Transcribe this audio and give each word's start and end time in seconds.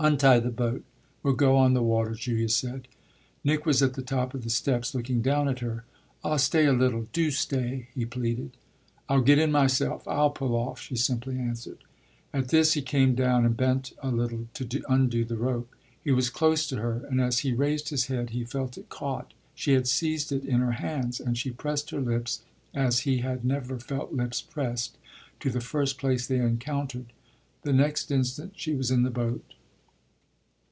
"Untie 0.00 0.38
the 0.38 0.50
boat; 0.52 0.84
we'll 1.24 1.34
go 1.34 1.56
on 1.56 1.74
the 1.74 1.82
water," 1.82 2.14
Julia 2.14 2.48
said. 2.48 2.86
Nick 3.42 3.66
was 3.66 3.82
at 3.82 3.94
the 3.94 4.02
top 4.02 4.32
of 4.32 4.44
the 4.44 4.48
steps, 4.48 4.94
looking 4.94 5.22
down 5.22 5.48
at 5.48 5.58
her. 5.58 5.86
"Ah 6.22 6.36
stay 6.36 6.66
a 6.66 6.72
little 6.72 7.08
do 7.12 7.32
stay!" 7.32 7.88
he 7.96 8.06
pleaded. 8.06 8.56
"I'll 9.08 9.22
get 9.22 9.40
in 9.40 9.50
myself, 9.50 10.06
I'll 10.06 10.30
pull 10.30 10.54
off," 10.54 10.78
she 10.80 10.94
simply 10.94 11.36
answered. 11.36 11.78
At 12.32 12.50
this 12.50 12.74
he 12.74 12.80
came 12.80 13.16
down 13.16 13.44
and 13.44 13.56
bent 13.56 13.92
a 14.00 14.12
little 14.12 14.46
to 14.54 14.82
undo 14.88 15.24
the 15.24 15.36
rope. 15.36 15.74
He 16.04 16.12
was 16.12 16.30
close 16.30 16.64
to 16.68 16.76
her 16.76 17.04
and 17.10 17.20
as 17.20 17.40
he 17.40 17.50
raised 17.50 17.88
his 17.88 18.06
head 18.06 18.30
he 18.30 18.44
felt 18.44 18.78
it 18.78 18.88
caught; 18.88 19.34
she 19.52 19.72
had 19.72 19.88
seized 19.88 20.30
it 20.30 20.44
in 20.44 20.60
her 20.60 20.72
hands 20.78 21.18
and 21.18 21.36
she 21.36 21.50
pressed 21.50 21.90
her 21.90 22.00
lips, 22.00 22.44
as 22.72 23.00
he 23.00 23.16
had 23.18 23.44
never 23.44 23.80
felt 23.80 24.12
lips 24.12 24.40
pressed, 24.42 24.96
to 25.40 25.50
the 25.50 25.60
first 25.60 25.98
place 25.98 26.24
they 26.24 26.38
encountered. 26.38 27.06
The 27.62 27.72
next 27.72 28.12
instant 28.12 28.52
she 28.54 28.76
was 28.76 28.92
in 28.92 29.02
the 29.02 29.10
boat. 29.10 29.54